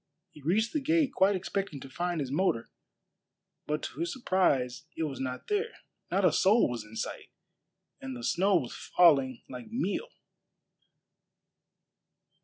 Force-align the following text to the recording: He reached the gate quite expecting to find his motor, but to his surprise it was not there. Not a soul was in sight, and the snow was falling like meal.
He 0.31 0.41
reached 0.41 0.73
the 0.73 0.79
gate 0.81 1.13
quite 1.13 1.35
expecting 1.35 1.79
to 1.81 1.87
find 1.87 2.19
his 2.21 2.31
motor, 2.31 2.71
but 3.67 3.83
to 3.83 3.99
his 3.99 4.11
surprise 4.11 4.85
it 4.97 5.03
was 5.03 5.19
not 5.19 5.47
there. 5.47 5.75
Not 6.09 6.25
a 6.25 6.31
soul 6.31 6.67
was 6.67 6.83
in 6.83 6.95
sight, 6.95 7.29
and 8.01 8.15
the 8.17 8.23
snow 8.23 8.55
was 8.55 8.73
falling 8.75 9.43
like 9.47 9.67
meal. 9.69 10.07